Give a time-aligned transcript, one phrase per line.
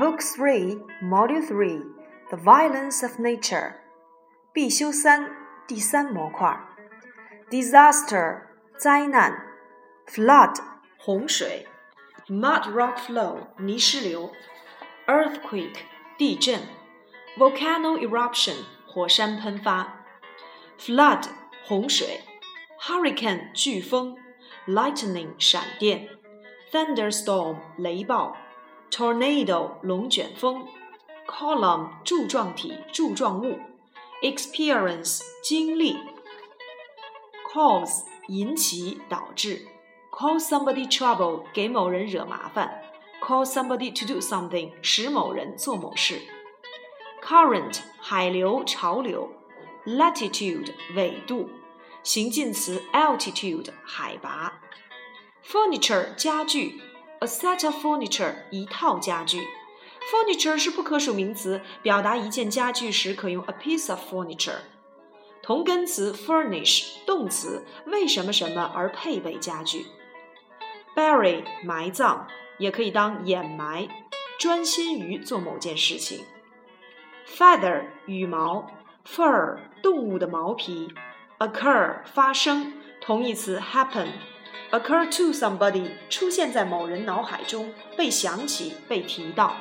[0.00, 1.82] Book Three, Module Three,
[2.30, 3.74] The Violence of Nature，
[4.52, 5.30] 必修三
[5.66, 6.58] 第三模块。
[7.50, 8.42] Disaster，
[8.78, 9.46] 灾难。
[10.06, 10.56] Flood，
[10.98, 11.68] 洪水。
[12.26, 14.32] Mud rock flow，泥石流。
[15.06, 15.76] Earthquake，
[16.18, 16.60] 地震。
[17.38, 18.56] Volcano eruption，
[18.88, 20.04] 火山喷发。
[20.78, 21.26] Flood，
[21.64, 22.22] 洪水。
[22.80, 24.16] Hurricane，飓风。
[24.66, 26.08] Lightning，闪电。
[26.72, 28.36] Thunderstorm，雷暴。
[28.90, 30.66] tornado 龙卷风，
[31.26, 33.58] column 柱状体柱状物，
[34.22, 35.96] experience 经历，
[37.52, 39.66] cause 引起导致，
[40.10, 42.82] cause somebody trouble 给某人惹麻烦，
[43.20, 46.20] cause somebody to do something 使某人做某事，
[47.22, 49.28] current 海流潮流，
[49.84, 51.50] latitude 纬度，
[52.02, 54.60] 形近词 altitude 海拔，
[55.44, 56.80] furniture 家具。
[57.21, 59.47] A set of furniture，一套家具。
[60.11, 64.61] Furniture 是不可数名词，表达一件家具时可用 a piece of furniture。
[65.43, 69.85] 同根词 furnish，动词，为什么什么而配备家具。
[70.95, 72.25] Bury，埋葬，
[72.57, 73.87] 也可以当掩埋，
[74.39, 76.25] 专心于做某件事情。
[77.27, 78.67] Feather，羽毛。
[79.07, 80.91] Fur，动物的毛皮。
[81.37, 84.07] Occur，发生，同义词 happen。
[84.70, 89.56] occur to somebody 出现在某人脑海中，被想起，被提到。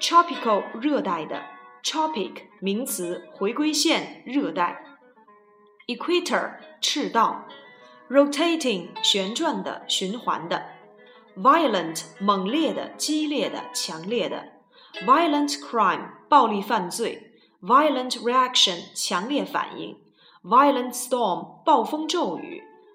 [0.00, 1.42] tropical 热带的，
[1.82, 4.84] tropic 名词回归线热带。
[5.86, 7.46] equator 赤道。
[8.08, 10.64] rotating 旋转的，循环的。
[11.36, 14.44] violent 猛烈的，激烈的，强烈的。
[15.04, 17.34] violent crime 暴力犯罪。
[17.60, 19.98] violent reaction 强烈反应。
[20.42, 22.64] violent storm 暴风骤雨。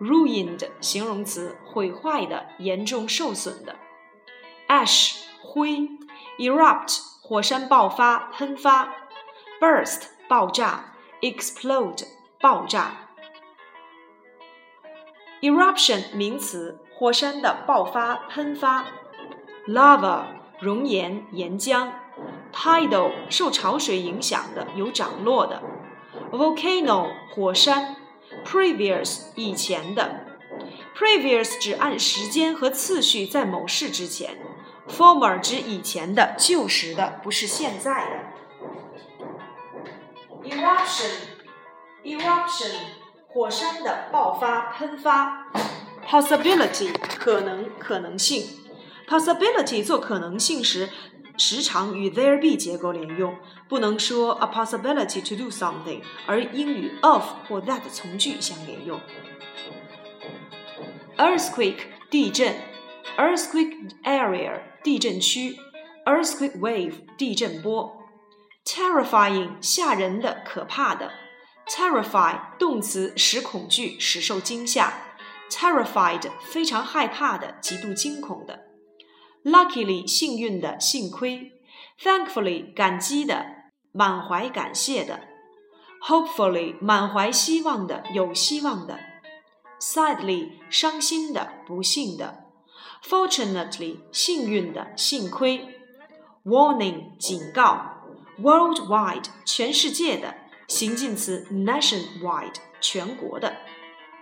[0.00, 3.76] ruined 形容词，毁坏的，严重受损的。
[4.68, 5.88] ash 灰
[6.38, 8.94] ，erupt 火山爆发、喷发
[9.60, 12.04] ，burst 爆炸，explode
[12.40, 13.08] 爆炸。
[15.40, 18.86] eruption 名词，火山的爆发、喷发。
[19.66, 20.24] lava
[20.60, 21.90] 熔岩、岩浆。
[22.52, 25.62] tidal 受潮水影响的，有涨落的。
[26.32, 27.96] volcano 火山。
[28.50, 30.24] Previous 以前的
[30.96, 34.38] ，previous 指按时间和次序在某事之前
[34.88, 38.20] ，former 指以前的旧时的，不是现在的。
[40.48, 42.72] Eruption，eruption
[43.26, 45.48] 火山的爆发喷发。
[46.08, 48.46] Possibility 可能可能性
[49.06, 50.88] ，possibility 做可能性时。
[51.38, 53.34] 时常与 there be 结构连用，
[53.68, 59.00] 不能说 a possibility to do something，而应与 of 或 that 从句相连用。
[61.16, 61.78] earthquake
[62.10, 62.54] 地震
[63.16, 65.56] ，earthquake area 地震区
[66.04, 67.96] ，earthquake wave 地震波
[68.64, 71.12] ，terrifying 吓人的、可怕的
[71.68, 74.92] ，terrify 动词使恐惧、使受惊吓
[75.50, 78.67] ，terrified 非常害怕的、极度惊恐的。
[79.47, 81.51] Luckily，幸运的，幸亏；
[81.99, 83.45] Thankfully，感激的，
[83.91, 85.19] 满怀感谢的；
[86.01, 88.97] Hopefully，满怀希望的，有希望的；
[89.79, 92.35] Sadly，伤心的，不幸的；
[93.03, 95.67] Fortunately，幸运的，幸亏；
[96.45, 97.99] Warning，警告；
[98.41, 100.35] Worldwide，全世界的；
[100.67, 103.53] 形近词，nationwide，全国的；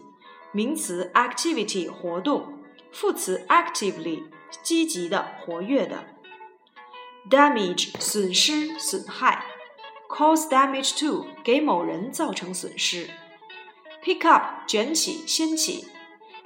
[0.52, 2.60] 名词 activity 活动，
[2.92, 4.26] 副词 actively
[4.62, 6.04] 积极的、活跃的。
[7.32, 9.44] Damage 损失、损害
[10.08, 13.10] ；cause damage to 给某人造成损失。
[14.04, 15.88] Pick up 卷起、掀起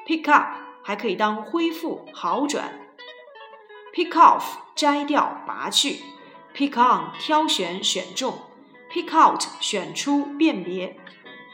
[0.08, 2.80] ；pick up 还可以当恢复、好转。
[3.94, 4.44] Pick off
[4.76, 6.15] 摘掉、拔去。
[6.55, 8.39] Pick on 挑选选中，
[8.93, 10.97] Pick out 选出辨别，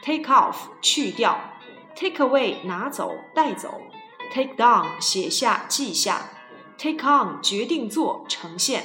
[0.03, 1.39] Take off 去掉，
[1.95, 3.81] Take away 拿走带走，
[4.33, 6.29] Take down 写下记下，
[6.77, 8.83] Take on 决定做呈现，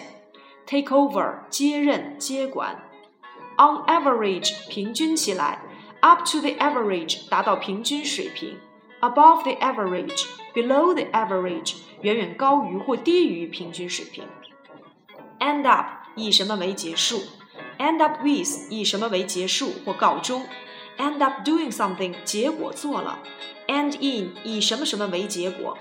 [0.67, 2.89] Take over 接任接管。
[3.57, 5.61] on average 平均起来，
[6.01, 8.59] up to the average 达到平均水平，
[9.01, 14.25] above the average，below the average 远远高于或低于平均水平。
[15.48, 15.86] End up
[16.16, 17.22] 以什么为结束
[17.80, 20.46] ？end up with 以什么为结束或告终
[20.98, 23.20] ？end up doing something 结果做了。
[23.68, 25.78] end in 以什么什么为结果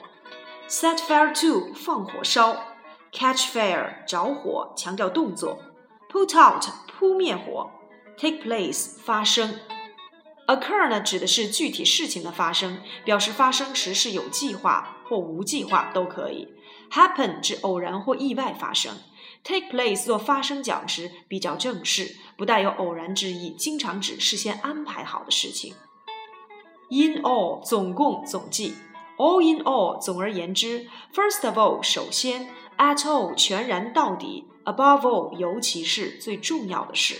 [0.68, 2.56] ？set fire to 放火烧
[3.12, 5.58] ，catch fire 着火强调动作
[6.08, 7.68] ，put out 扑灭火
[8.16, 9.58] ，take place 发生。
[10.46, 16.54] occur 呢指的是具体事情的发生，表示发生时是有计划或无计划都可以。
[16.88, 18.96] happen 指偶然或意外发生。
[19.46, 25.72] Take place 做发生讲时比较正式，不带有偶然之意，经常指事先安排好的事情。
[26.88, 28.74] In all 总共总计
[29.16, 37.14] ，all in all 总而言之，first of all 首先，at all 全然到底，above all 尤其是最重要的是。